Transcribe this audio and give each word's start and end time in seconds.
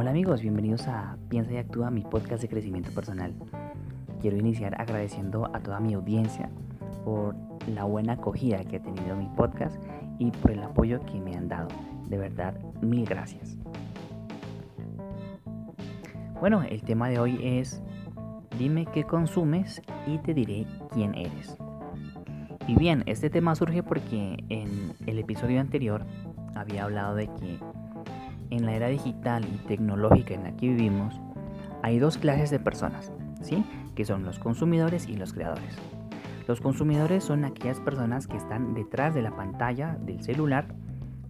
Hola 0.00 0.12
amigos, 0.12 0.40
bienvenidos 0.40 0.88
a 0.88 1.18
Piensa 1.28 1.52
y 1.52 1.58
Actúa, 1.58 1.90
mi 1.90 2.00
podcast 2.00 2.40
de 2.40 2.48
crecimiento 2.48 2.90
personal. 2.90 3.34
Quiero 4.22 4.38
iniciar 4.38 4.80
agradeciendo 4.80 5.54
a 5.54 5.60
toda 5.60 5.78
mi 5.78 5.92
audiencia 5.92 6.48
por 7.04 7.36
la 7.68 7.84
buena 7.84 8.14
acogida 8.14 8.64
que 8.64 8.76
ha 8.76 8.82
tenido 8.82 9.14
mi 9.14 9.28
podcast 9.36 9.76
y 10.18 10.30
por 10.30 10.52
el 10.52 10.62
apoyo 10.62 11.04
que 11.04 11.20
me 11.20 11.36
han 11.36 11.48
dado. 11.48 11.68
De 12.08 12.16
verdad, 12.16 12.58
mil 12.80 13.04
gracias. 13.04 13.58
Bueno, 16.40 16.62
el 16.62 16.82
tema 16.82 17.10
de 17.10 17.18
hoy 17.18 17.38
es 17.42 17.82
Dime 18.56 18.86
qué 18.86 19.04
consumes 19.04 19.82
y 20.06 20.16
te 20.16 20.32
diré 20.32 20.66
quién 20.94 21.14
eres. 21.14 21.58
Y 22.66 22.74
bien, 22.74 23.02
este 23.04 23.28
tema 23.28 23.54
surge 23.54 23.82
porque 23.82 24.42
en 24.48 24.94
el 25.06 25.18
episodio 25.18 25.60
anterior 25.60 26.06
había 26.54 26.84
hablado 26.84 27.16
de 27.16 27.26
que 27.26 27.58
en 28.50 28.66
la 28.66 28.74
era 28.74 28.88
digital 28.88 29.44
y 29.44 29.56
tecnológica 29.66 30.34
en 30.34 30.44
la 30.44 30.56
que 30.56 30.68
vivimos, 30.68 31.20
hay 31.82 31.98
dos 31.98 32.18
clases 32.18 32.50
de 32.50 32.58
personas, 32.58 33.12
¿sí? 33.42 33.64
Que 33.94 34.04
son 34.04 34.24
los 34.24 34.38
consumidores 34.38 35.08
y 35.08 35.16
los 35.16 35.32
creadores. 35.32 35.76
Los 36.46 36.60
consumidores 36.60 37.24
son 37.24 37.44
aquellas 37.44 37.80
personas 37.80 38.26
que 38.26 38.36
están 38.36 38.74
detrás 38.74 39.14
de 39.14 39.22
la 39.22 39.34
pantalla 39.36 39.96
del 40.00 40.22
celular 40.22 40.66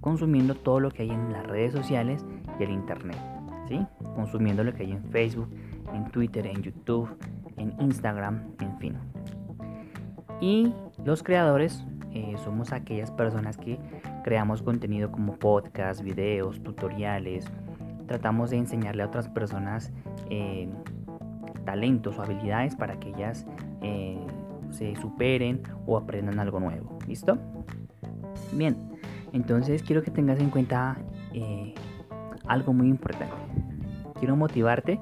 consumiendo 0.00 0.54
todo 0.54 0.80
lo 0.80 0.90
que 0.90 1.02
hay 1.02 1.10
en 1.10 1.32
las 1.32 1.46
redes 1.46 1.72
sociales 1.72 2.24
y 2.58 2.62
el 2.62 2.70
internet, 2.70 3.18
¿sí? 3.68 3.86
Consumiendo 4.14 4.64
lo 4.64 4.72
que 4.72 4.84
hay 4.84 4.92
en 4.92 5.04
Facebook, 5.10 5.48
en 5.92 6.10
Twitter, 6.10 6.46
en 6.46 6.62
YouTube, 6.62 7.08
en 7.56 7.74
Instagram, 7.80 8.54
en 8.60 8.78
fin. 8.78 8.96
Y 10.40 10.72
los 11.04 11.22
creadores 11.22 11.84
eh, 12.12 12.34
somos 12.42 12.72
aquellas 12.72 13.10
personas 13.10 13.56
que 13.56 13.78
creamos 14.24 14.62
contenido 14.62 15.12
como 15.12 15.36
podcast, 15.36 16.02
videos, 16.02 16.62
tutoriales. 16.62 17.46
Tratamos 18.06 18.50
de 18.50 18.58
enseñarle 18.58 19.02
a 19.02 19.06
otras 19.06 19.28
personas 19.28 19.92
eh, 20.28 20.68
talentos 21.64 22.18
o 22.18 22.22
habilidades 22.22 22.74
para 22.74 22.98
que 22.98 23.10
ellas 23.10 23.46
eh, 23.82 24.18
se 24.70 24.96
superen 24.96 25.62
o 25.86 25.96
aprendan 25.96 26.40
algo 26.40 26.58
nuevo. 26.58 26.98
¿Listo? 27.06 27.38
Bien, 28.52 28.76
entonces 29.32 29.82
quiero 29.82 30.02
que 30.02 30.10
tengas 30.10 30.40
en 30.40 30.50
cuenta 30.50 30.96
algo 32.46 32.72
muy 32.72 32.88
importante. 32.88 33.34
Quiero 34.18 34.34
motivarte 34.34 34.98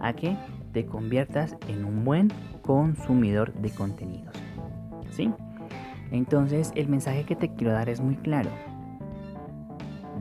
a 0.00 0.12
que 0.14 0.36
te 0.72 0.84
conviertas 0.84 1.56
en 1.68 1.84
un 1.84 2.04
buen 2.04 2.32
consumidor 2.62 3.52
de 3.54 3.70
contenidos. 3.70 4.34
¿Sí? 5.10 5.32
Entonces 6.10 6.72
el 6.74 6.88
mensaje 6.88 7.24
que 7.24 7.36
te 7.36 7.54
quiero 7.54 7.72
dar 7.72 7.88
es 7.88 8.00
muy 8.00 8.16
claro. 8.16 8.50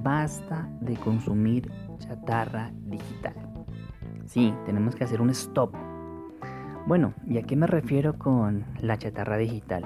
Basta 0.02 0.70
de 0.82 0.96
consumir 0.96 1.72
chatarra 1.98 2.72
digital. 2.86 3.36
Sí, 4.26 4.54
tenemos 4.66 4.96
que 4.96 5.04
hacer 5.04 5.22
un 5.22 5.32
stop. 5.32 5.76
Bueno, 6.86 7.14
¿y 7.28 7.38
a 7.38 7.44
qué 7.44 7.56
me 7.56 7.68
refiero 7.68 8.18
con 8.18 8.66
la 8.80 8.98
chatarra 8.98 9.38
digital? 9.38 9.86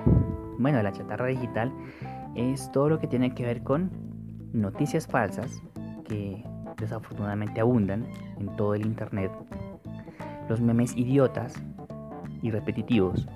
Bueno, 0.59 0.81
la 0.83 0.91
chatarra 0.91 1.27
digital 1.27 1.73
es 2.35 2.71
todo 2.71 2.89
lo 2.89 2.99
que 2.99 3.07
tiene 3.07 3.33
que 3.33 3.45
ver 3.45 3.63
con 3.63 3.91
noticias 4.53 5.07
falsas 5.07 5.61
que 6.07 6.43
desafortunadamente 6.77 7.61
abundan 7.61 8.05
en 8.39 8.55
todo 8.55 8.75
el 8.75 8.85
internet, 8.85 9.31
los 10.49 10.61
memes 10.61 10.95
idiotas 10.95 11.55
y 12.41 12.51
repetitivos, 12.51 13.27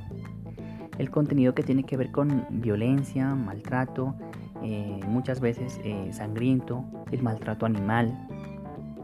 el 0.97 1.11
contenido 1.11 1.53
que 1.53 1.63
tiene 1.63 1.83
que 1.83 1.97
ver 1.97 2.11
con 2.11 2.45
violencia, 2.49 3.35
maltrato, 3.35 4.15
eh, 4.63 4.99
muchas 5.07 5.39
veces 5.39 5.79
eh, 5.83 6.09
sangriento, 6.11 6.83
el 7.11 7.21
maltrato 7.21 7.65
animal, 7.65 8.17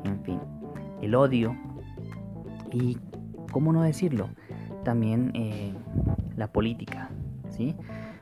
en 0.03 0.19
fin, 0.23 0.39
el 1.01 1.15
odio 1.15 1.55
y, 2.71 2.97
¿cómo 3.51 3.71
no 3.71 3.83
decirlo? 3.83 4.29
También 4.83 5.31
eh, 5.35 5.73
la 6.35 6.47
política, 6.47 7.09
¿sí? 7.49 7.75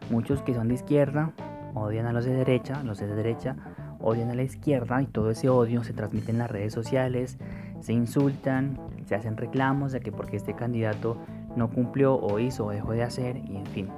Muchos 0.10 0.42
que 0.42 0.54
son 0.54 0.68
de 0.68 0.76
izquierda 0.76 1.32
odian 1.74 2.06
a 2.06 2.14
los 2.14 2.26
de 2.26 2.34
derecha, 2.34 2.84
los 2.84 3.00
de 3.00 3.08
derecha 3.08 3.56
odian 4.00 4.30
a 4.30 4.36
la 4.36 4.44
izquierda 4.44 5.02
y 5.02 5.06
todo 5.06 5.32
ese 5.32 5.48
odio 5.48 5.84
se 5.84 5.94
transmite 5.94 6.32
en 6.32 6.40
las 6.40 6.52
redes 6.52 6.74
sociales, 6.74 7.38
se 7.80 7.94
insultan, 7.94 8.78
se 9.06 9.16
hacen 9.16 9.38
reclamos 9.38 9.92
de 9.92 10.02
que 10.02 10.12
porque 10.12 10.38
este 10.38 10.56
candidato 10.56 11.18
no 11.56 11.70
cumplió 11.70 12.16
o 12.16 12.40
hizo 12.40 12.66
o 12.66 12.72
dejó 12.72 12.92
de 12.94 13.04
hacer 13.04 13.38
y 13.38 13.58
en 13.58 13.66
fin. 13.68 13.90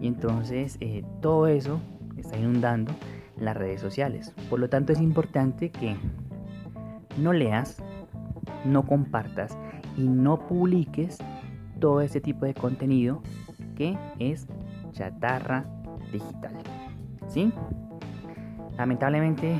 Y 0.00 0.06
entonces 0.06 0.76
eh, 0.80 1.04
todo 1.20 1.46
eso 1.46 1.80
está 2.16 2.36
inundando 2.36 2.92
las 3.36 3.56
redes 3.56 3.80
sociales. 3.80 4.34
Por 4.48 4.60
lo 4.60 4.68
tanto 4.68 4.92
es 4.92 5.00
importante 5.00 5.70
que 5.70 5.96
no 7.16 7.32
leas, 7.32 7.82
no 8.64 8.84
compartas 8.86 9.56
y 9.96 10.08
no 10.08 10.46
publiques 10.46 11.18
todo 11.80 12.00
ese 12.00 12.20
tipo 12.20 12.46
de 12.46 12.54
contenido 12.54 13.22
que 13.76 13.96
es 14.18 14.46
chatarra 14.92 15.64
digital. 16.12 16.56
¿Sí? 17.28 17.52
Lamentablemente 18.76 19.58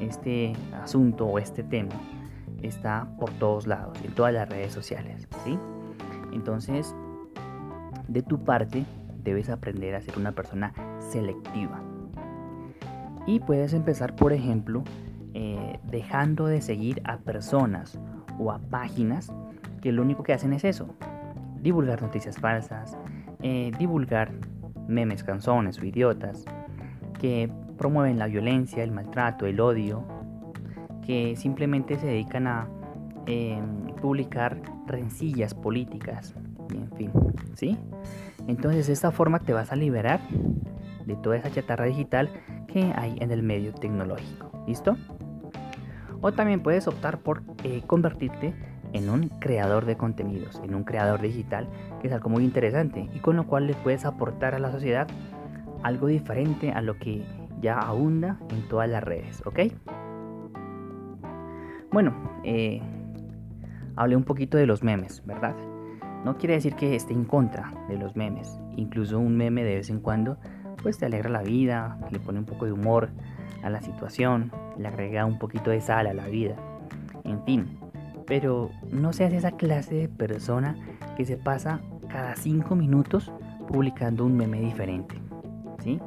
este 0.00 0.52
asunto 0.72 1.26
o 1.26 1.38
este 1.38 1.62
tema 1.62 1.94
está 2.62 3.08
por 3.18 3.30
todos 3.32 3.66
lados, 3.66 3.98
en 4.04 4.12
todas 4.12 4.32
las 4.32 4.48
redes 4.48 4.72
sociales. 4.72 5.28
¿Sí? 5.44 5.58
Entonces, 6.38 6.94
de 8.06 8.22
tu 8.22 8.44
parte, 8.44 8.84
debes 9.24 9.50
aprender 9.50 9.96
a 9.96 10.00
ser 10.00 10.16
una 10.16 10.30
persona 10.30 10.72
selectiva. 11.00 11.82
Y 13.26 13.40
puedes 13.40 13.74
empezar, 13.74 14.14
por 14.14 14.32
ejemplo, 14.32 14.84
eh, 15.34 15.80
dejando 15.90 16.46
de 16.46 16.60
seguir 16.60 17.02
a 17.04 17.18
personas 17.18 17.98
o 18.38 18.52
a 18.52 18.60
páginas 18.60 19.32
que 19.82 19.90
lo 19.90 20.02
único 20.02 20.22
que 20.22 20.32
hacen 20.32 20.52
es 20.52 20.62
eso. 20.62 20.94
Divulgar 21.60 22.02
noticias 22.02 22.38
falsas, 22.38 22.96
eh, 23.42 23.72
divulgar 23.76 24.30
memes, 24.86 25.24
canzones 25.24 25.80
o 25.80 25.84
idiotas, 25.84 26.44
que 27.20 27.50
promueven 27.76 28.16
la 28.16 28.26
violencia, 28.26 28.84
el 28.84 28.92
maltrato, 28.92 29.44
el 29.46 29.58
odio, 29.58 30.04
que 31.04 31.34
simplemente 31.34 31.98
se 31.98 32.06
dedican 32.06 32.46
a 32.46 32.68
publicar 34.00 34.56
rencillas 34.88 35.54
políticas 35.54 36.34
y 36.70 36.76
en 36.76 36.90
fin, 36.92 37.12
¿sí? 37.54 37.78
Entonces 38.46 38.86
de 38.86 38.92
esta 38.92 39.10
forma 39.10 39.40
te 39.40 39.52
vas 39.52 39.72
a 39.72 39.76
liberar 39.76 40.20
de 41.06 41.16
toda 41.16 41.36
esa 41.36 41.50
chatarra 41.50 41.86
digital 41.86 42.30
que 42.66 42.92
hay 42.94 43.16
en 43.20 43.30
el 43.30 43.42
medio 43.42 43.72
tecnológico, 43.72 44.50
¿listo? 44.66 44.96
O 46.20 46.32
también 46.32 46.62
puedes 46.62 46.88
optar 46.88 47.20
por 47.20 47.42
eh, 47.64 47.82
convertirte 47.86 48.54
en 48.92 49.10
un 49.10 49.28
creador 49.28 49.84
de 49.84 49.96
contenidos, 49.96 50.60
en 50.64 50.74
un 50.74 50.84
creador 50.84 51.20
digital, 51.20 51.68
que 52.00 52.08
es 52.08 52.12
algo 52.12 52.30
muy 52.30 52.44
interesante 52.44 53.08
y 53.12 53.18
con 53.20 53.36
lo 53.36 53.46
cual 53.46 53.66
le 53.66 53.74
puedes 53.74 54.04
aportar 54.04 54.54
a 54.54 54.58
la 54.58 54.72
sociedad 54.72 55.06
algo 55.82 56.06
diferente 56.06 56.72
a 56.72 56.80
lo 56.80 56.98
que 56.98 57.24
ya 57.60 57.78
abunda 57.78 58.38
en 58.50 58.68
todas 58.68 58.88
las 58.88 59.02
redes, 59.02 59.42
¿ok? 59.46 59.60
Bueno, 61.90 62.14
eh, 62.44 62.80
hablé 63.98 64.14
un 64.14 64.22
poquito 64.22 64.56
de 64.56 64.66
los 64.66 64.84
memes, 64.84 65.24
¿verdad? 65.26 65.56
No 66.24 66.38
quiere 66.38 66.54
decir 66.54 66.76
que 66.76 66.94
esté 66.94 67.12
en 67.12 67.24
contra 67.24 67.72
de 67.88 67.98
los 67.98 68.14
memes. 68.14 68.60
Incluso 68.76 69.18
un 69.18 69.36
meme 69.36 69.64
de 69.64 69.74
vez 69.74 69.90
en 69.90 69.98
cuando, 69.98 70.38
pues 70.82 70.98
te 70.98 71.06
alegra 71.06 71.28
la 71.28 71.42
vida, 71.42 71.98
le 72.12 72.20
pone 72.20 72.38
un 72.38 72.44
poco 72.44 72.64
de 72.64 72.72
humor 72.72 73.10
a 73.64 73.70
la 73.70 73.82
situación, 73.82 74.52
le 74.78 74.86
agrega 74.86 75.26
un 75.26 75.38
poquito 75.40 75.70
de 75.70 75.80
sal 75.80 76.06
a 76.06 76.14
la 76.14 76.28
vida. 76.28 76.54
En 77.24 77.42
fin, 77.44 77.66
pero 78.24 78.70
no 78.92 79.12
seas 79.12 79.32
esa 79.32 79.50
clase 79.52 79.96
de 79.96 80.08
persona 80.08 80.76
que 81.16 81.24
se 81.24 81.36
pasa 81.36 81.80
cada 82.08 82.36
cinco 82.36 82.76
minutos 82.76 83.32
publicando 83.66 84.24
un 84.24 84.36
meme 84.36 84.60
diferente. 84.60 85.16
¿sí? 85.82 86.00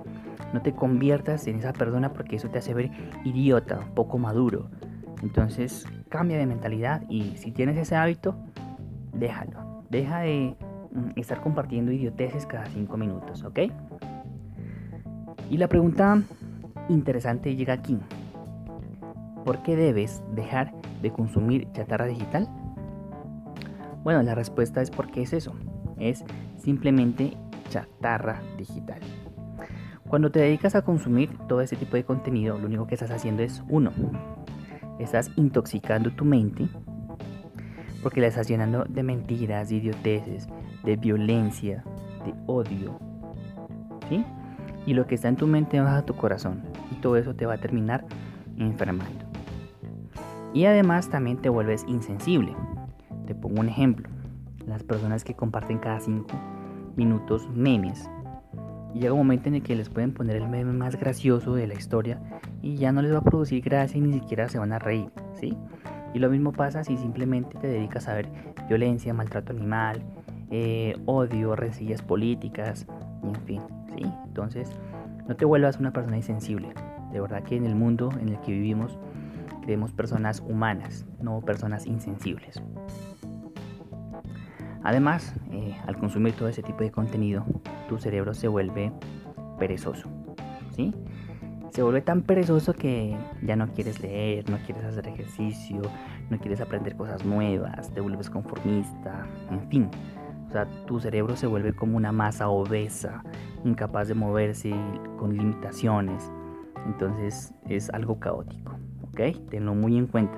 No 0.53 0.62
te 0.62 0.73
conviertas 0.73 1.46
en 1.47 1.58
esa 1.58 1.73
persona 1.73 2.14
porque 2.14 2.37
eso 2.37 2.49
te 2.49 2.59
hace 2.59 2.73
ver 2.73 2.90
idiota, 3.26 3.82
poco 3.96 4.17
maduro. 4.17 4.70
Entonces 5.22 5.85
cambia 6.09 6.38
de 6.38 6.46
mentalidad 6.46 7.03
y 7.09 7.38
si 7.38 7.52
tienes 7.52 7.78
ese 7.78 7.96
hábito, 7.96 8.35
déjalo. 9.14 9.84
Deja 9.90 10.20
de 10.20 10.56
mm, 10.91 11.20
estar 11.20 11.41
compartiendo 11.41 11.91
idioteces 11.91 12.46
cada 12.46 12.66
cinco 12.68 12.97
minutos, 12.97 13.44
¿ok? 13.44 13.59
Y 15.50 15.58
la 15.58 15.68
pregunta 15.68 16.22
interesante 16.90 17.56
llega 17.56 17.73
aquí. 17.73 17.97
¿Por 19.46 19.64
qué 19.64 19.76
debes 19.76 20.22
dejar 20.35 20.72
de 21.02 21.12
consumir 21.12 21.72
chatarra 21.73 22.06
digital? 22.06 22.47
Bueno, 24.03 24.23
la 24.23 24.35
respuesta 24.35 24.82
es 24.82 24.90
porque 24.90 25.22
es 25.22 25.34
eso. 25.34 25.53
Es 25.97 26.23
simplemente 26.58 27.38
chatarra 27.70 28.41
digital. 28.58 29.00
Cuando 30.08 30.32
te 30.32 30.40
dedicas 30.40 30.76
a 30.76 30.82
consumir 30.82 31.38
todo 31.47 31.62
ese 31.62 31.76
tipo 31.76 31.96
de 31.96 32.03
contenido, 32.03 32.58
lo 32.58 32.66
único 32.66 32.85
que 32.85 32.96
estás 32.96 33.12
haciendo 33.12 33.44
es 33.44 33.64
uno, 33.70 33.91
estás 35.03 35.32
intoxicando 35.36 36.12
tu 36.12 36.26
mente 36.26 36.68
porque 38.02 38.22
la 38.22 38.28
estás 38.28 38.48
llenando 38.48 38.86
de 38.86 39.03
mentiras, 39.03 39.70
de 39.70 39.76
idioteces, 39.76 40.48
de 40.84 40.96
violencia, 40.96 41.84
de 42.26 42.34
odio. 42.48 43.00
¿Sí? 44.09 44.26
Y 44.86 44.94
lo 44.94 45.06
que 45.06 45.16
está 45.16 45.28
en 45.28 45.36
tu 45.36 45.48
mente 45.48 45.80
va 45.80 45.98
a 45.98 46.06
tu 46.06 46.16
corazón 46.16 46.64
y 46.92 46.96
todo 46.96 47.18
eso 47.18 47.36
te 47.36 47.46
va 47.46 47.56
a 47.56 47.58
terminar 47.58 48.06
enfermando. 48.58 49.26
Y 50.53 50.66
además 50.66 51.09
también 51.09 51.38
te 51.38 51.50
vuelves 51.50 51.86
insensible. 51.88 52.54
Te 53.26 53.36
pongo 53.36 53.62
un 53.62 53.70
ejemplo. 53.70 54.09
Las 54.66 54.84
personas 54.84 55.24
que 55.24 55.34
comparten 55.34 55.78
cada 55.78 56.00
5 56.00 56.28
minutos 56.96 57.47
memes. 57.54 58.09
Y 58.93 58.99
llega 58.99 59.14
un 59.14 59.20
momento 59.20 59.49
en 59.49 59.55
el 59.55 59.64
que 59.64 59.76
les 59.76 59.90
pueden 59.90 60.14
poner 60.14 60.35
el 60.35 60.47
meme 60.47 60.73
más 60.73 60.99
gracioso 60.99 61.55
de 61.55 61.67
la 61.67 61.73
historia 61.73 62.20
y 62.61 62.76
ya 62.76 62.91
no 62.91 63.02
les 63.02 63.14
va 63.14 63.20
a 63.20 63.23
producir 63.23 63.64
gracia 63.64 63.97
y 63.97 64.02
ni 64.02 64.14
siquiera 64.14 64.49
se 64.49 64.59
van 64.59 64.73
a 64.73 64.79
reír, 64.79 65.09
¿sí? 65.40 65.58
Y 66.14 66.20
lo 66.20 66.29
mismo 66.29 66.52
pasa 66.52 66.84
si 66.84 66.97
simplemente 66.97 67.58
te 67.58 67.67
dedicas 67.67 68.08
a 68.08 68.16
ver 68.16 68.28
violencia, 68.67 69.14
maltrato 69.14 69.53
animal, 69.53 70.03
eh, 70.49 70.96
odio, 71.05 71.55
rencillas 71.55 72.02
políticas, 72.02 72.85
y 73.23 73.28
en 73.28 73.41
fin, 73.46 73.61
¿sí? 73.96 74.03
Entonces, 74.26 74.70
no 75.28 75.35
te 75.35 75.46
vuelvas 75.46 75.79
una 75.79 75.94
persona 75.94 76.17
insensible. 76.17 76.73
De 77.14 77.22
verdad 77.22 77.44
que 77.44 77.55
en 77.55 77.66
el 77.66 77.76
mundo 77.76 78.09
en 78.20 78.29
el 78.29 78.40
que 78.41 78.52
vivimos 78.52 78.97
queremos 79.61 79.94
personas 79.94 80.41
humanas, 80.41 81.05
no 81.22 81.40
personas 81.41 81.85
insensibles. 81.85 82.61
Además, 84.84 85.35
eh, 85.52 85.76
al 85.85 85.97
consumir 85.97 86.34
todo 86.34 86.49
ese 86.49 86.64
tipo 86.64 86.79
de 86.79 86.91
contenido, 86.91 87.46
tu 87.91 87.97
cerebro 87.97 88.34
se 88.34 88.47
vuelve 88.47 88.90
perezoso, 89.59 90.08
¿sí? 90.73 90.96
Se 91.72 91.84
vuelve 91.84 91.99
tan 91.99 92.22
perezoso 92.22 92.72
que 92.72 93.17
ya 93.43 93.58
no 93.58 93.67
quieres 93.67 94.02
leer, 94.02 94.49
no 94.49 94.58
quieres 94.66 94.85
hacer 94.85 95.09
ejercicio, 95.09 95.82
no 96.29 96.40
quieres 96.40 96.61
aprender 96.61 96.96
cosas 96.96 97.26
nuevas, 97.26 97.93
te 97.93 97.99
vuelves 97.99 98.29
conformista, 98.29 99.28
en 99.49 99.67
fin. 99.67 99.90
O 100.47 100.52
sea, 100.53 100.66
tu 100.85 101.02
cerebro 101.02 101.35
se 101.35 101.47
vuelve 101.47 101.73
como 101.73 101.97
una 101.97 102.14
masa 102.14 102.47
obesa, 102.47 103.26
incapaz 103.66 104.08
de 104.08 104.14
moverse, 104.14 104.73
con 105.17 105.35
limitaciones. 105.35 106.32
Entonces 106.85 107.53
es 107.67 107.90
algo 107.90 108.22
caótico, 108.22 108.78
¿ok? 109.02 109.49
Tenlo 109.49 109.76
muy 109.76 109.97
en 109.97 110.08
cuenta. 110.08 110.37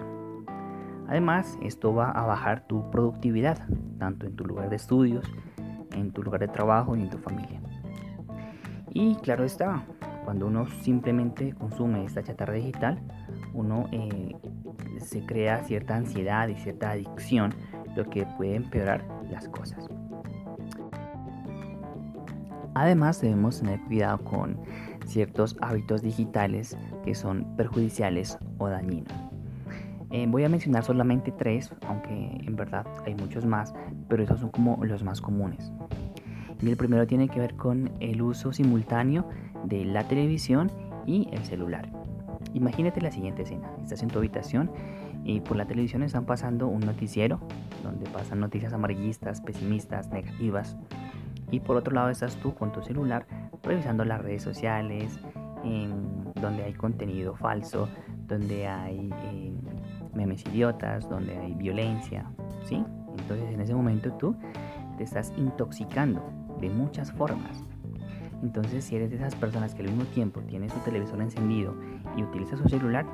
Además, 1.07 1.59
esto 1.61 1.93
va 1.93 2.09
a 2.09 2.25
bajar 2.25 2.65
tu 2.65 2.89
productividad, 2.89 3.59
tanto 3.99 4.25
en 4.25 4.35
tu 4.35 4.43
lugar 4.43 4.71
de 4.71 4.77
estudios, 4.77 5.31
en 5.93 6.11
tu 6.11 6.23
lugar 6.23 6.41
de 6.41 6.47
trabajo 6.47 6.95
y 6.95 7.01
en 7.01 7.09
tu 7.09 7.17
familia. 7.17 7.61
Y 8.91 9.15
claro 9.15 9.43
está, 9.43 9.83
cuando 10.23 10.47
uno 10.47 10.67
simplemente 10.81 11.53
consume 11.53 12.05
esta 12.05 12.23
chatarra 12.23 12.53
digital, 12.53 13.01
uno 13.53 13.87
eh, 13.91 14.35
se 14.99 15.25
crea 15.25 15.63
cierta 15.63 15.95
ansiedad 15.95 16.47
y 16.47 16.55
cierta 16.55 16.91
adicción, 16.91 17.53
lo 17.95 18.09
que 18.09 18.25
puede 18.37 18.55
empeorar 18.55 19.03
las 19.29 19.47
cosas. 19.49 19.87
Además 22.75 23.21
debemos 23.21 23.59
tener 23.59 23.79
cuidado 23.81 24.17
con 24.23 24.59
ciertos 25.05 25.55
hábitos 25.61 26.01
digitales 26.01 26.77
que 27.03 27.13
son 27.13 27.55
perjudiciales 27.55 28.37
o 28.57 28.67
dañinos. 28.67 29.13
Eh, 30.09 30.27
voy 30.27 30.43
a 30.43 30.49
mencionar 30.49 30.83
solamente 30.83 31.31
tres, 31.31 31.71
aunque 31.87 32.13
en 32.13 32.55
verdad 32.55 32.85
hay 33.05 33.15
muchos 33.15 33.45
más, 33.45 33.73
pero 34.07 34.23
esos 34.23 34.39
son 34.39 34.49
como 34.49 34.83
los 34.85 35.03
más 35.03 35.19
comunes. 35.19 35.71
Y 36.63 36.69
el 36.69 36.77
primero 36.77 37.05
tiene 37.05 37.27
que 37.27 37.41
ver 37.41 37.55
con 37.55 37.91
el 37.99 38.21
uso 38.21 38.53
simultáneo 38.53 39.27
de 39.65 39.83
la 39.83 40.07
televisión 40.07 40.71
y 41.05 41.27
el 41.33 41.43
celular. 41.43 41.89
Imagínate 42.53 43.01
la 43.01 43.11
siguiente 43.11 43.41
escena. 43.41 43.69
Estás 43.81 44.01
en 44.01 44.07
tu 44.09 44.19
habitación 44.19 44.71
y 45.25 45.41
por 45.41 45.57
la 45.57 45.65
televisión 45.65 46.03
están 46.03 46.25
pasando 46.25 46.67
un 46.67 46.79
noticiero 46.79 47.41
donde 47.83 48.09
pasan 48.09 48.39
noticias 48.39 48.71
amarillistas, 48.71 49.41
pesimistas, 49.41 50.09
negativas. 50.09 50.77
Y 51.51 51.59
por 51.59 51.75
otro 51.75 51.93
lado 51.93 52.09
estás 52.09 52.37
tú 52.37 52.55
con 52.55 52.71
tu 52.71 52.81
celular 52.81 53.25
revisando 53.61 54.05
las 54.05 54.21
redes 54.21 54.41
sociales, 54.41 55.19
donde 56.41 56.63
hay 56.63 56.73
contenido 56.73 57.35
falso, 57.35 57.89
donde 58.25 58.67
hay 58.67 59.09
eh, 59.23 59.53
memes 60.13 60.45
idiotas, 60.45 61.09
donde 61.09 61.37
hay 61.37 61.55
violencia, 61.55 62.25
¿sí? 62.63 62.83
Entonces 63.17 63.53
en 63.53 63.59
ese 63.59 63.75
momento 63.75 64.13
tú 64.13 64.33
te 64.97 65.03
estás 65.03 65.33
intoxicando 65.37 66.42
de 66.63 66.69
muchas 66.69 67.11
formas. 67.11 67.61
Entonces 68.41 68.85
si 68.85 68.95
eres 68.95 69.09
de 69.09 69.17
esas 69.17 69.35
personas 69.35 69.75
que 69.75 69.81
al 69.81 69.89
mismo 69.89 70.05
tiempo 70.05 70.41
tiene 70.41 70.69
su 70.69 70.79
televisor 70.79 71.21
encendido 71.21 71.75
y 72.17 72.23
utiliza 72.23 72.55
su 72.55 72.67
celular, 72.69 73.05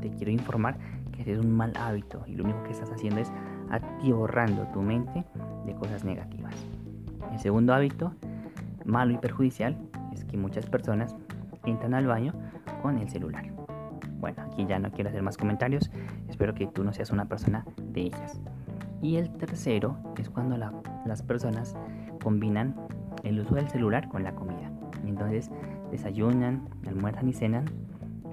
te 0.00 0.10
quiero 0.10 0.30
informar 0.30 0.76
que 1.12 1.22
ese 1.22 1.32
es 1.32 1.38
un 1.38 1.50
mal 1.52 1.72
hábito 1.76 2.22
y 2.26 2.34
lo 2.34 2.44
único 2.44 2.62
que 2.64 2.72
estás 2.72 2.90
haciendo 2.90 3.20
es 3.20 3.32
atiborrando 3.70 4.66
tu 4.68 4.82
mente 4.82 5.24
de 5.64 5.74
cosas 5.74 6.04
negativas. 6.04 6.54
El 7.32 7.38
segundo 7.38 7.72
hábito, 7.72 8.12
malo 8.84 9.12
y 9.12 9.16
perjudicial, 9.16 9.76
es 10.12 10.24
que 10.24 10.36
muchas 10.36 10.66
personas 10.66 11.16
entran 11.64 11.94
al 11.94 12.06
baño 12.06 12.34
con 12.82 12.98
el 12.98 13.08
celular. 13.08 13.50
Bueno, 14.18 14.42
aquí 14.42 14.66
ya 14.66 14.78
no 14.78 14.90
quiero 14.90 15.08
hacer 15.08 15.22
más 15.22 15.38
comentarios. 15.38 15.90
Espero 16.28 16.54
que 16.54 16.66
tú 16.66 16.84
no 16.84 16.92
seas 16.92 17.10
una 17.10 17.24
persona 17.24 17.64
de 17.78 18.02
ellas. 18.02 18.40
Y 19.00 19.16
el 19.16 19.30
tercero 19.30 19.96
es 20.18 20.28
cuando 20.30 20.56
las 20.56 21.22
personas 21.22 21.76
combinan 22.22 22.74
el 23.24 23.40
uso 23.40 23.54
del 23.54 23.68
celular 23.68 24.08
con 24.08 24.22
la 24.22 24.34
comida. 24.34 24.70
Entonces 25.06 25.50
desayunan, 25.90 26.68
almuerzan 26.86 27.28
y 27.28 27.32
cenan 27.32 27.64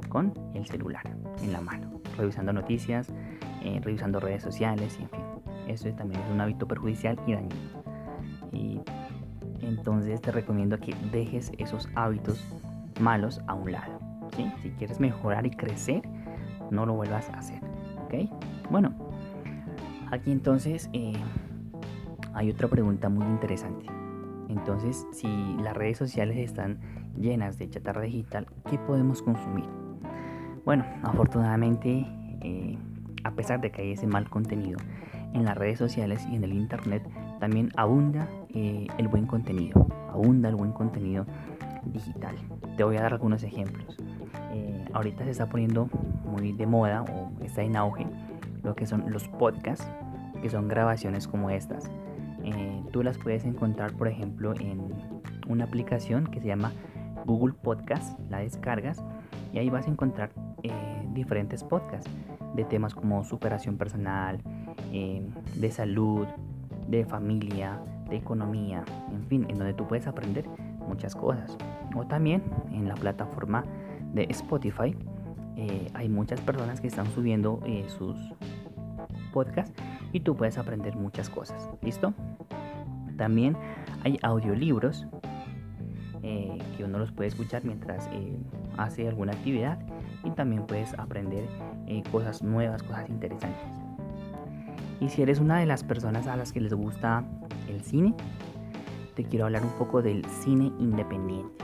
con 0.08 0.34
el 0.54 0.66
celular 0.66 1.04
en 1.42 1.54
la 1.54 1.62
mano, 1.62 2.02
revisando 2.18 2.54
noticias, 2.54 3.14
eh, 3.64 3.80
revisando 3.84 4.20
redes 4.20 4.44
sociales, 4.44 4.98
y 5.00 5.04
en 5.04 5.10
fin. 5.10 5.20
Eso 5.68 5.90
también 5.94 6.22
es 6.22 6.32
un 6.32 6.42
hábito 6.42 6.68
perjudicial 6.68 7.20
y 7.28 7.34
dañino. 7.34 7.56
Y 8.52 8.82
entonces 9.62 10.20
te 10.22 10.32
recomiendo 10.32 10.80
que 10.80 10.96
dejes 11.12 11.52
esos 11.60 11.88
hábitos 11.96 12.44
malos 13.00 13.42
a 13.48 13.54
un 13.54 13.72
lado. 13.72 14.00
Si 14.62 14.70
quieres 14.72 15.00
mejorar 15.00 15.46
y 15.46 15.52
crecer, 15.52 16.02
no 16.72 16.86
lo 16.86 16.94
vuelvas 16.94 17.30
a 17.30 17.40
hacer. 17.40 17.60
Bueno, 18.70 18.94
aquí 20.12 20.32
entonces 20.32 20.90
eh, 20.94 21.14
hay 22.40 22.50
otra 22.52 22.70
pregunta 22.70 23.10
muy 23.10 23.26
interesante. 23.26 23.86
Entonces, 24.48 25.06
si 25.12 25.28
las 25.62 25.76
redes 25.76 25.98
sociales 25.98 26.38
están 26.38 26.80
llenas 27.18 27.60
de 27.60 27.70
chatarra 27.70 28.04
digital, 28.04 28.48
¿qué 28.70 28.78
podemos 28.78 29.22
consumir? 29.22 29.66
Bueno, 30.64 30.86
afortunadamente, 31.04 32.08
eh, 32.40 32.78
a 33.26 33.32
pesar 33.32 33.60
de 33.60 33.72
que 33.72 33.82
hay 33.82 33.92
ese 33.92 34.08
mal 34.08 34.30
contenido 34.30 34.80
en 35.34 35.44
las 35.44 35.58
redes 35.58 35.78
sociales 35.78 36.26
y 36.32 36.36
en 36.38 36.46
el 36.46 36.54
internet, 36.54 37.04
también 37.42 37.72
abunda 37.76 38.30
eh, 38.54 38.88
el 38.98 39.10
buen 39.10 39.26
contenido, 39.26 39.86
abunda 40.10 40.48
el 40.48 40.56
buen 40.56 40.72
contenido 40.72 41.26
digital. 41.84 42.38
Te 42.78 42.86
voy 42.86 42.96
a 42.96 43.02
dar 43.02 43.12
algunos 43.12 43.44
ejemplos. 43.44 43.98
Eh, 44.54 44.86
ahorita 44.94 45.26
se 45.26 45.31
está 45.31 45.50
poniendo 45.50 45.90
muy 46.24 46.54
de 46.54 46.66
moda 46.66 47.02
o 47.02 47.34
está 47.44 47.64
en 47.64 47.76
auge 47.76 48.08
lo 48.64 48.76
que 48.76 48.86
son 48.86 49.12
los 49.12 49.28
podcasts, 49.28 49.86
que 50.42 50.50
son 50.50 50.69
grabaciones 50.69 51.28
como 51.28 51.50
estas. 51.50 51.92
Eh, 52.56 52.84
tú 52.92 53.04
las 53.04 53.18
puedes 53.18 53.46
encontrar, 53.46 53.94
por 53.94 54.08
ejemplo, 54.08 54.54
en 54.60 54.82
una 55.48 55.66
aplicación 55.66 56.28
que 56.28 56.40
se 56.40 56.48
llama 56.48 56.72
Google 57.26 57.54
Podcast, 57.54 58.20
la 58.30 58.40
descargas 58.40 59.04
y 59.54 59.60
ahí 59.60 59.70
vas 59.70 59.88
a 59.88 59.90
encontrar 59.90 60.32
eh, 60.64 60.72
diferentes 61.14 61.64
podcasts 61.64 62.10
de 62.56 62.64
temas 62.66 62.96
como 62.96 63.24
superación 63.24 63.78
personal, 63.78 64.42
de 64.92 65.72
salud, 65.72 66.26
de 66.88 67.06
familia, 67.06 67.80
de 68.10 68.18
economía, 68.18 68.84
en 69.12 69.24
fin, 69.28 69.46
en 69.50 69.58
donde 69.58 69.74
tú 69.74 69.88
puedes 69.88 70.08
aprender 70.08 70.46
muchas 70.88 71.16
cosas. 71.16 71.58
O 71.96 72.06
también 72.06 72.44
en 72.72 72.88
la 72.88 72.96
plataforma 72.96 73.64
de 74.14 74.26
Spotify 74.30 74.96
eh, 75.56 75.90
hay 75.94 76.10
muchas 76.10 76.42
personas 76.42 76.82
que 76.82 76.88
están 76.88 77.06
subiendo 77.08 77.60
eh, 77.66 77.86
sus 77.88 78.16
podcasts 79.34 79.74
y 80.11 80.21
tú 80.21 80.35
puedes 80.35 80.57
aprender 80.57 80.95
muchas 80.95 81.30
cosas. 81.30 81.69
¿Listo? 81.81 82.13
También 83.18 83.57
hay 84.04 84.18
audiolibros 84.21 85.07
eh, 86.23 86.57
que 86.78 86.83
uno 86.83 86.99
los 86.99 87.11
puede 87.11 87.28
escuchar 87.28 87.63
mientras 87.66 88.09
hace 88.78 89.07
alguna 89.07 89.33
actividad 89.33 89.80
y 90.23 90.31
también 90.31 90.66
puedes 90.66 90.94
aprender 90.94 91.45
cosas 92.11 92.44
nuevas, 92.44 92.83
cosas 92.83 93.09
interesantes. 93.09 93.68
Y 95.01 95.09
si 95.09 95.21
eres 95.21 95.39
una 95.39 95.59
de 95.59 95.66
las 95.66 95.83
personas 95.83 96.28
a 96.28 96.35
las 96.35 96.51
que 96.51 96.59
les 96.59 96.73
gusta 96.73 97.23
el 97.68 97.81
cine, 97.81 98.13
te 99.16 99.23
quiero 99.23 99.45
hablar 99.45 99.63
un 99.63 99.71
poco 99.71 100.01
del 100.01 100.25
cine 100.25 100.71
independiente. 100.80 101.63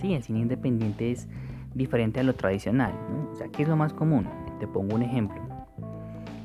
Sí, 0.00 0.14
el 0.14 0.22
cine 0.22 0.40
independiente 0.40 1.10
es 1.10 1.28
diferente 1.74 2.20
a 2.20 2.22
lo 2.22 2.34
tradicional. 2.34 2.92
O 3.32 3.34
sea, 3.34 3.48
¿qué 3.48 3.62
es 3.62 3.68
lo 3.68 3.76
más 3.76 3.92
común? 3.92 4.28
Te 4.60 4.66
pongo 4.66 4.94
un 4.94 5.02
ejemplo. 5.02 5.53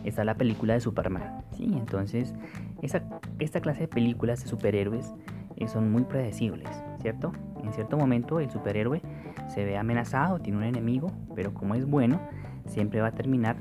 Está 0.10 0.24
la 0.24 0.36
película 0.36 0.74
de 0.74 0.82
Superman. 0.82 1.44
¿sí? 1.52 1.66
Entonces, 1.66 2.34
esa, 2.82 3.04
esta 3.40 3.62
clase 3.62 3.82
de 3.82 3.88
películas 3.88 4.44
de 4.44 4.50
superhéroes 4.50 5.14
eh, 5.56 5.68
son 5.68 5.92
muy 5.92 6.04
predecibles, 6.04 6.70
¿cierto? 7.02 7.32
En 7.64 7.74
cierto 7.74 7.98
momento 7.98 8.40
el 8.40 8.50
superhéroe 8.50 9.02
se 9.48 9.66
ve 9.66 9.78
amenazado, 9.78 10.40
tiene 10.40 10.58
un 10.58 10.64
enemigo, 10.64 11.12
pero 11.36 11.54
como 11.54 11.76
es 11.76 11.86
bueno, 11.86 12.20
siempre 12.66 13.02
va 13.02 13.08
a 13.08 13.12
terminar 13.12 13.58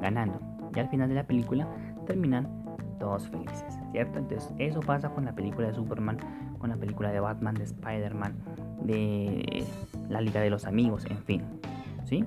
ganando. 0.00 0.40
Y 0.74 0.78
al 0.78 0.88
final 0.88 1.08
de 1.08 1.16
la 1.16 1.24
película 1.24 1.68
terminan 2.06 2.48
todos 2.98 3.28
felices, 3.28 3.78
¿cierto? 3.92 4.18
Entonces 4.18 4.54
eso 4.58 4.80
pasa 4.80 5.10
con 5.10 5.24
la 5.24 5.34
película 5.34 5.68
de 5.68 5.74
Superman, 5.74 6.18
con 6.58 6.70
la 6.70 6.76
película 6.76 7.10
de 7.10 7.20
Batman, 7.20 7.54
de 7.54 7.64
Spider-Man, 7.64 8.34
de 8.84 9.64
la 10.08 10.20
Liga 10.20 10.40
de 10.40 10.50
los 10.50 10.64
Amigos, 10.64 11.04
en 11.06 11.18
fin. 11.24 11.42
¿Sí? 12.04 12.24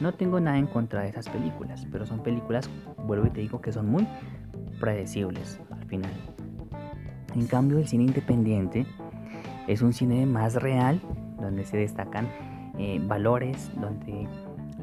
No 0.00 0.14
tengo 0.14 0.40
nada 0.40 0.56
en 0.56 0.66
contra 0.66 1.02
de 1.02 1.10
esas 1.10 1.28
películas, 1.28 1.86
pero 1.92 2.06
son 2.06 2.22
películas, 2.22 2.70
vuelvo 3.06 3.26
y 3.26 3.30
te 3.30 3.40
digo, 3.40 3.60
que 3.60 3.70
son 3.70 3.90
muy 3.90 4.06
predecibles 4.80 5.60
al 5.70 5.84
final. 5.84 6.12
En 7.34 7.46
cambio, 7.46 7.78
el 7.78 7.86
cine 7.86 8.04
independiente 8.04 8.86
es 9.68 9.82
un 9.82 9.92
cine 9.92 10.24
más 10.24 10.54
real, 10.54 11.00
donde 11.38 11.64
se 11.64 11.76
destacan 11.76 12.28
eh, 12.78 12.98
valores, 13.06 13.70
donde 13.78 14.26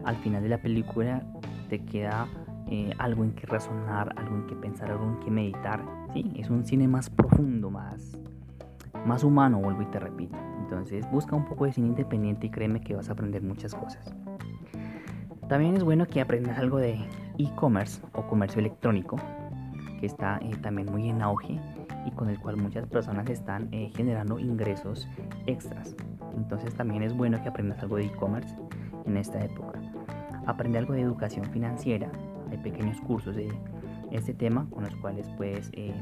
al 0.06 0.16
final 0.18 0.44
de 0.44 0.50
la 0.50 0.60
película 0.60 1.24
te 1.68 1.84
queda 1.84 2.28
eh, 2.70 2.92
algo 3.00 3.24
en 3.24 3.34
que 3.34 3.48
razonar, 3.48 4.14
algo 4.18 4.36
en 4.36 4.46
que 4.46 4.56
pensar, 4.56 4.92
algo 4.92 5.06
en 5.06 5.20
que 5.20 5.32
meditar. 5.32 5.84
¿sí? 6.14 6.32
Es 6.38 6.52
un 6.52 6.64
cine 6.64 6.88
más 6.88 7.10
profundo, 7.10 7.72
más, 7.72 8.20
más 9.06 9.24
humano, 9.24 9.60
vuelvo 9.60 9.82
y 9.82 9.86
te 9.88 10.00
repito. 10.00 10.38
Entonces 10.60 11.10
busca 11.12 11.36
un 11.36 11.46
poco 11.46 11.66
de 11.66 11.74
cine 11.74 11.88
independiente 11.88 12.48
y 12.48 12.50
créeme 12.52 12.82
que 12.82 12.94
vas 12.94 13.10
a 13.10 13.14
aprender 13.14 13.42
muchas 13.42 13.74
cosas. 13.74 14.14
También 15.48 15.78
es 15.78 15.84
bueno 15.84 16.06
que 16.06 16.20
aprendas 16.20 16.58
algo 16.58 16.78
de 16.78 17.00
e-commerce 17.38 18.02
o 18.12 18.28
comercio 18.28 18.60
electrónico, 18.60 19.16
que 20.00 20.06
está 20.06 20.40
eh, 20.42 20.52
también 20.62 20.92
muy 20.92 21.10
en 21.10 21.22
auge 21.22 21.58
y 22.06 22.12
con 22.12 22.30
el 22.30 22.38
cual 22.38 22.58
muchas 22.58 22.86
personas 22.88 23.30
están 23.30 23.70
eh, 23.72 23.90
generando 23.96 24.40
ingresos 24.40 25.08
extras. 25.46 25.96
Entonces 26.36 26.76
también 26.76 27.02
es 27.02 27.14
bueno 27.14 27.42
que 27.42 27.48
aprendas 27.48 27.80
algo 27.80 27.96
de 27.96 28.08
e-commerce 28.08 28.54
en 29.06 29.16
esta 29.16 29.42
época. 29.44 29.80
Aprende 30.46 30.80
algo 30.80 30.94
de 30.94 31.02
educación 31.02 31.46
financiera, 31.46 32.12
hay 32.52 32.58
pequeños 32.58 33.00
cursos 33.00 33.36
de 33.36 33.50
este 34.12 34.34
tema 34.34 34.68
con 34.70 34.84
los 34.84 34.96
cuales 34.98 35.30
puedes 35.38 35.70
eh, 35.74 35.94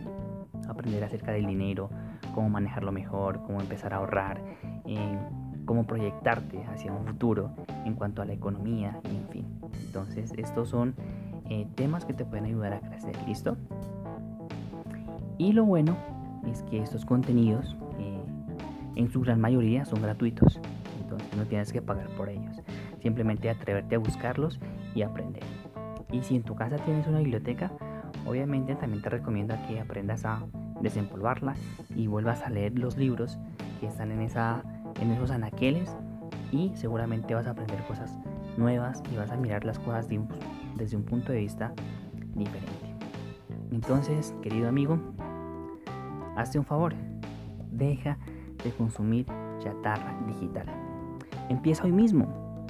aprender 0.67 1.03
acerca 1.03 1.31
del 1.31 1.45
dinero, 1.45 1.91
cómo 2.33 2.49
manejarlo 2.49 2.91
mejor, 2.91 3.43
cómo 3.43 3.61
empezar 3.61 3.93
a 3.93 3.97
ahorrar, 3.97 4.41
cómo 5.65 5.85
proyectarte 5.85 6.63
hacia 6.65 6.91
un 6.91 7.05
futuro 7.05 7.51
en 7.85 7.93
cuanto 7.93 8.21
a 8.21 8.25
la 8.25 8.33
economía, 8.33 8.99
en 9.03 9.27
fin. 9.29 9.45
Entonces, 9.85 10.33
estos 10.37 10.69
son 10.69 10.95
eh, 11.49 11.67
temas 11.75 12.05
que 12.05 12.13
te 12.13 12.25
pueden 12.25 12.45
ayudar 12.45 12.73
a 12.73 12.79
crecer, 12.79 13.15
¿listo? 13.27 13.57
Y 15.37 15.53
lo 15.53 15.65
bueno 15.65 15.97
es 16.49 16.63
que 16.63 16.81
estos 16.81 17.05
contenidos, 17.05 17.75
en 18.95 19.11
su 19.11 19.19
gran 19.21 19.41
mayoría, 19.41 19.83
son 19.83 20.01
gratuitos. 20.01 20.59
Entonces, 21.01 21.27
no 21.35 21.43
tienes 21.45 21.73
que 21.73 21.81
pagar 21.81 22.07
por 22.11 22.29
ellos. 22.29 22.61
Simplemente 23.01 23.49
atreverte 23.49 23.95
a 23.95 23.99
buscarlos 23.99 24.59
y 24.93 25.01
aprender. 25.01 25.43
Y 26.11 26.21
si 26.23 26.37
en 26.37 26.43
tu 26.43 26.55
casa 26.55 26.77
tienes 26.77 27.07
una 27.07 27.19
biblioteca, 27.19 27.71
obviamente 28.25 28.75
también 28.75 29.01
te 29.01 29.09
recomiendo 29.09 29.55
que 29.67 29.79
aprendas 29.79 30.25
a 30.25 30.43
desempolvarla 30.81 31.55
y 31.95 32.07
vuelvas 32.07 32.41
a 32.41 32.49
leer 32.49 32.77
los 32.77 32.97
libros 32.97 33.37
que 33.79 33.87
están 33.87 34.11
en, 34.11 34.21
esa, 34.21 34.63
en 34.99 35.11
esos 35.11 35.31
anaqueles 35.31 35.95
y 36.51 36.71
seguramente 36.75 37.33
vas 37.33 37.47
a 37.47 37.51
aprender 37.51 37.85
cosas 37.87 38.17
nuevas 38.57 39.01
y 39.11 39.17
vas 39.17 39.31
a 39.31 39.37
mirar 39.37 39.65
las 39.65 39.79
cosas 39.79 40.07
desde 40.75 40.95
un 40.95 41.03
punto 41.03 41.31
de 41.31 41.39
vista 41.39 41.73
diferente. 42.35 42.95
Entonces, 43.71 44.33
querido 44.41 44.69
amigo, 44.69 44.99
hazte 46.35 46.59
un 46.59 46.65
favor, 46.65 46.93
deja 47.71 48.17
de 48.63 48.71
consumir 48.71 49.25
chatarra 49.59 50.17
digital. 50.27 50.67
Empieza 51.49 51.83
hoy 51.83 51.91
mismo, 51.91 52.65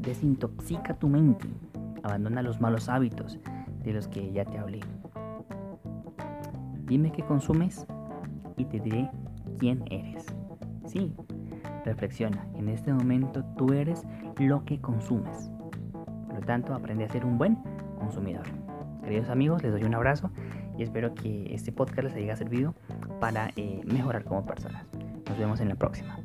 desintoxica 0.00 0.94
tu 0.94 1.08
mente, 1.08 1.48
Abandona 2.02 2.42
los 2.42 2.60
malos 2.60 2.88
hábitos 2.88 3.38
de 3.84 3.92
los 3.92 4.08
que 4.08 4.32
ya 4.32 4.44
te 4.44 4.58
hablé. 4.58 4.80
Dime 6.86 7.12
qué 7.12 7.22
consumes 7.22 7.86
y 8.56 8.64
te 8.64 8.80
diré 8.80 9.08
quién 9.58 9.84
eres. 9.90 10.26
Sí, 10.84 11.14
reflexiona. 11.84 12.46
En 12.54 12.68
este 12.68 12.92
momento 12.92 13.44
tú 13.56 13.72
eres 13.72 14.04
lo 14.38 14.64
que 14.64 14.80
consumes. 14.80 15.50
Por 16.26 16.34
lo 16.34 16.40
tanto, 16.40 16.74
aprende 16.74 17.04
a 17.04 17.08
ser 17.08 17.24
un 17.24 17.38
buen 17.38 17.56
consumidor. 17.98 18.44
Queridos 19.02 19.28
amigos, 19.28 19.62
les 19.62 19.72
doy 19.72 19.84
un 19.84 19.94
abrazo 19.94 20.30
y 20.78 20.82
espero 20.82 21.14
que 21.14 21.54
este 21.54 21.72
podcast 21.72 22.08
les 22.08 22.14
haya 22.16 22.36
servido 22.36 22.74
para 23.20 23.50
eh, 23.56 23.80
mejorar 23.84 24.24
como 24.24 24.46
personas. 24.46 24.86
Nos 25.28 25.38
vemos 25.38 25.60
en 25.60 25.68
la 25.68 25.74
próxima. 25.74 26.18